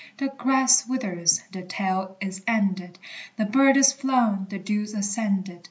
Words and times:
The 0.17 0.29
grass 0.29 0.87
withers, 0.87 1.43
the 1.51 1.61
tale 1.61 2.17
is 2.19 2.41
ended, 2.47 2.97
The 3.37 3.45
bird 3.45 3.77
is 3.77 3.93
flown, 3.93 4.47
the 4.49 4.57
dew's 4.57 4.95
ascended. 4.95 5.59